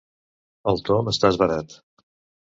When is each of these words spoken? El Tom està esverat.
El 0.71 0.79
Tom 0.87 1.11
està 1.11 1.31
esverat. 1.33 1.77